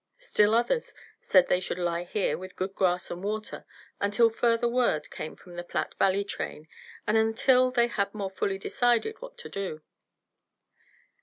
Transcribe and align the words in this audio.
Still 0.17 0.55
others 0.55 0.95
said 1.21 1.47
they 1.47 1.57
all 1.57 1.61
should 1.61 1.77
lie 1.77 2.05
here, 2.05 2.35
with 2.35 2.55
good 2.55 2.73
grass 2.73 3.11
and 3.11 3.23
water, 3.23 3.65
until 3.99 4.31
further 4.31 4.67
word 4.67 5.11
came 5.11 5.35
from 5.35 5.53
the 5.55 5.63
Platte 5.63 5.93
Valley 5.99 6.23
train 6.23 6.67
and 7.05 7.17
until 7.17 7.69
they 7.69 7.85
had 7.85 8.11
more 8.11 8.31
fully 8.31 8.57
decided 8.57 9.21
what 9.21 9.37
to 9.37 9.47
do. 9.49 9.83